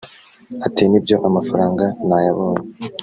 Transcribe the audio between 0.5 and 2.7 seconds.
Ati “Nibyo amafaranga nayabonye